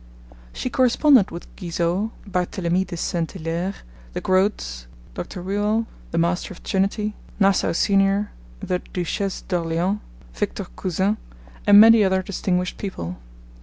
[0.51, 3.31] She corresponded with Guizot, Barthelemy de St.
[3.33, 3.75] Hilaire,
[4.13, 5.43] the Grotes, Dr.
[5.43, 9.99] Whewell, the Master of Trinity, Nassau Senior, the Duchesse d'Orleans,
[10.33, 11.17] Victor Cousin,
[11.67, 13.19] and many other distinguished people.